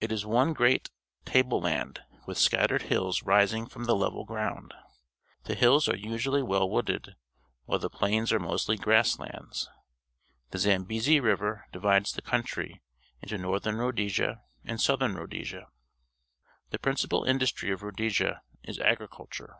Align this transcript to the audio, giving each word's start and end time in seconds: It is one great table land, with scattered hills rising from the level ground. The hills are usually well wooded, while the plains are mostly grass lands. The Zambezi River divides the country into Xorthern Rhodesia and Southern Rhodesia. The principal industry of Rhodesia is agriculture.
It 0.00 0.12
is 0.12 0.24
one 0.24 0.52
great 0.52 0.90
table 1.24 1.60
land, 1.60 2.00
with 2.24 2.38
scattered 2.38 2.82
hills 2.82 3.24
rising 3.24 3.66
from 3.66 3.82
the 3.82 3.96
level 3.96 4.24
ground. 4.24 4.72
The 5.42 5.56
hills 5.56 5.88
are 5.88 5.96
usually 5.96 6.40
well 6.40 6.70
wooded, 6.70 7.16
while 7.64 7.80
the 7.80 7.90
plains 7.90 8.32
are 8.32 8.38
mostly 8.38 8.76
grass 8.76 9.18
lands. 9.18 9.68
The 10.52 10.60
Zambezi 10.60 11.18
River 11.18 11.66
divides 11.72 12.12
the 12.12 12.22
country 12.22 12.80
into 13.20 13.36
Xorthern 13.38 13.78
Rhodesia 13.80 14.40
and 14.64 14.80
Southern 14.80 15.16
Rhodesia. 15.16 15.66
The 16.70 16.78
principal 16.78 17.24
industry 17.24 17.72
of 17.72 17.82
Rhodesia 17.82 18.42
is 18.62 18.78
agriculture. 18.78 19.56